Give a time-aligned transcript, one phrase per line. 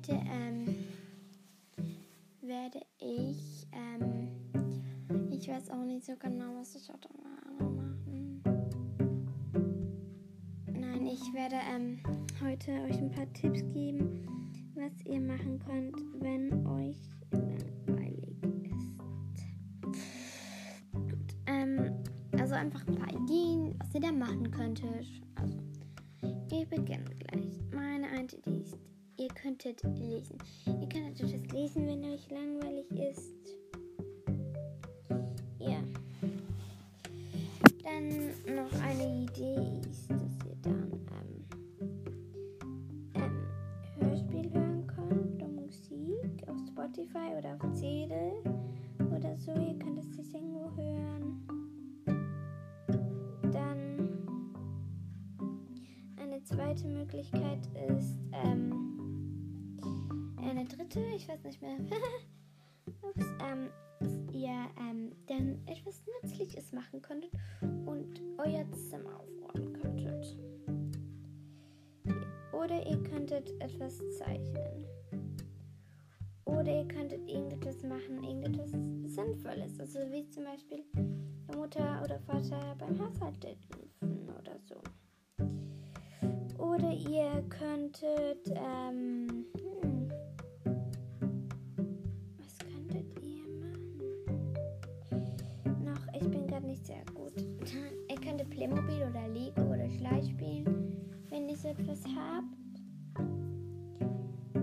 [0.00, 0.76] heute ähm,
[2.40, 4.28] werde ich, ähm,
[5.30, 8.42] ich weiß auch nicht so genau, was ich heute machen.
[10.72, 11.98] Nein, ich werde ähm,
[12.42, 14.26] heute euch ein paar Tipps geben,
[14.74, 16.96] was ihr machen könnt, wenn euch
[17.32, 18.96] langweilig ist.
[20.92, 21.92] Gut, ähm,
[22.38, 25.06] also einfach ein paar Ideen, was ihr da machen könntet.
[25.34, 25.58] Also,
[26.50, 27.60] ich beginne gleich.
[27.74, 28.59] Meine eine Idee
[29.60, 30.38] könntet lesen.
[30.66, 33.56] Ihr könntet etwas lesen, wenn euch langweilig ist.
[35.58, 35.82] Ja.
[37.84, 41.44] Dann noch eine Idee ist, dass ihr dann ähm,
[43.14, 43.46] ähm,
[43.98, 48.14] Hörspiel hören könnt oder Musik auf Spotify oder auf CD
[49.14, 49.52] oder so.
[49.52, 51.46] Ihr könnt es sich irgendwo hören.
[53.52, 54.08] Dann
[56.16, 57.66] eine zweite Möglichkeit
[57.98, 58.89] ist ähm,
[60.50, 61.76] eine dritte, ich weiß nicht mehr.
[63.02, 63.70] Ups, ähm,
[64.00, 67.30] dass ihr ähm, dann etwas Nützliches machen könntet
[67.86, 70.36] und euer Zimmer aufräumen könntet.
[72.52, 74.86] Oder ihr könntet etwas zeichnen.
[76.44, 78.70] Oder ihr könntet irgendetwas machen, irgendetwas
[79.06, 79.78] Sinnvolles.
[79.78, 80.84] Also wie zum Beispiel
[81.54, 84.82] Mutter oder Vater beim Haushalt helfen oder so.
[86.58, 89.19] Oder ihr könntet, ähm,
[98.60, 100.92] Playmobil oder Lego oder Schleich spielen,
[101.30, 102.54] wenn ihr so etwas habt.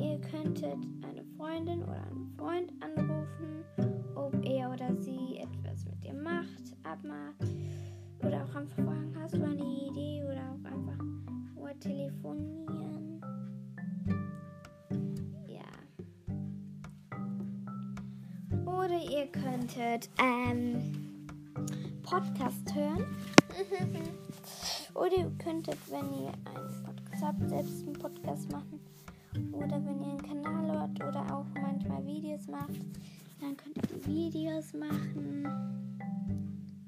[0.00, 3.62] Ihr könntet eine Freundin oder einen Freund anrufen,
[4.16, 7.54] ob er oder sie etwas mit dir macht, abmacht.
[8.18, 10.24] Oder auch einfach fragen, hast du eine Idee?
[10.24, 11.04] Oder auch einfach
[11.54, 13.20] nur telefonieren.
[15.46, 15.62] Ja.
[18.66, 20.80] Oder ihr könntet ähm,
[22.02, 23.06] Podcast hören.
[24.94, 28.80] Oder ihr könntet, wenn ihr einen Podcast habt, selbst einen Podcast machen.
[29.52, 32.80] Oder wenn ihr einen Kanal hört oder auch manchmal Videos macht,
[33.40, 35.98] dann könnt ihr Videos machen.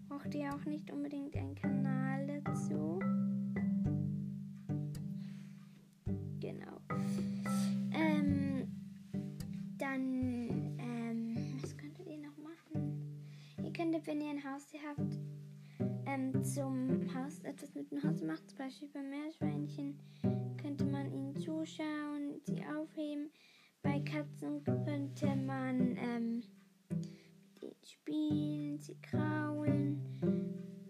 [0.08, 3.00] Braucht ihr auch nicht unbedingt einen Kanal dazu.
[6.40, 6.80] Genau.
[7.92, 8.68] Ähm,
[9.78, 13.24] dann, ähm, was könntet ihr noch machen?
[13.64, 15.18] Ihr könntet, wenn ihr ein Haustier habt,
[16.16, 19.98] ähm, zum Haus etwas mit dem Haus macht, zum Beispiel bei Meerschweinchen,
[20.60, 23.30] könnte man ihnen zuschauen, sie aufheben.
[23.82, 26.42] Bei Katzen könnte man ähm,
[27.54, 30.00] mit ihnen spielen, sie kraulen.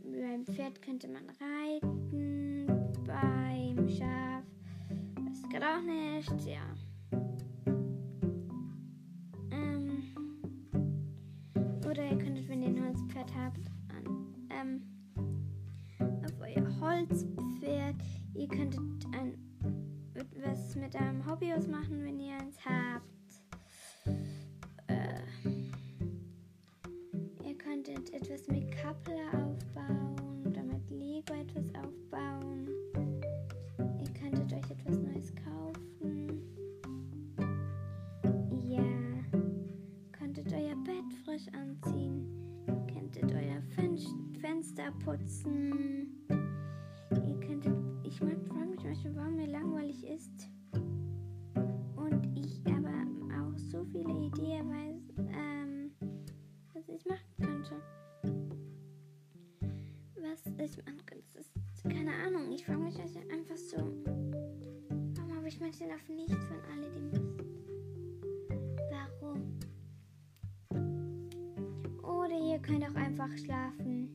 [0.03, 2.67] Beim Pferd könnte man reiten.
[3.05, 4.45] Beim Schaf
[5.33, 6.75] ich gerade auch nicht, ja.
[9.51, 10.03] Ähm,
[11.85, 14.96] oder ihr könntet, wenn ihr ein Holzpferd habt, an, ähm,
[16.97, 17.97] Holzpferd.
[18.35, 18.81] Ihr könntet
[19.13, 19.37] ein,
[20.43, 23.05] was mit einem Hobby ausmachen, wenn ihr eins habt.
[24.87, 25.21] Äh,
[27.47, 32.67] ihr könntet etwas mit Kappler aufbauen oder mit Lego etwas aufbauen.
[34.01, 36.41] Ihr könntet euch etwas Neues kaufen.
[38.71, 38.83] Ja,
[40.13, 42.27] könntet euer Bett frisch anziehen.
[42.91, 43.99] Könntet euer Fen
[44.41, 46.56] Fenster putzen.
[48.07, 50.49] Ich frage mich manchmal, warum mir langweilig ist.
[51.97, 53.05] Und ich aber
[53.37, 55.91] auch so viele Ideen weiß, ähm,
[56.73, 57.83] was ich machen könnte.
[60.23, 62.53] Was ich machen könnte, das ist keine Ahnung.
[62.53, 63.77] Ich frage mich also einfach so,
[65.17, 67.45] warum habe ich manchmal auf nichts von alledem Lust?
[69.21, 69.59] Warum?
[72.05, 74.09] Oder ihr könnt auch einfach schlafen.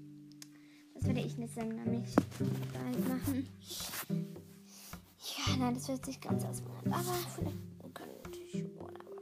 [0.93, 2.15] Das würde ich nicht sagen, nämlich
[5.71, 6.93] nein, das wird sich ganz ausmachen.
[6.93, 7.01] Aber
[7.35, 7.57] vielleicht
[7.93, 9.21] könnte ich schon, aber.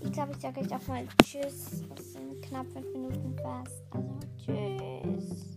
[0.00, 1.84] Ich glaube, ich sage euch auch mal Tschüss.
[1.96, 3.82] Es sind knapp fünf Minuten fast.
[3.90, 5.56] Also, Tschüss.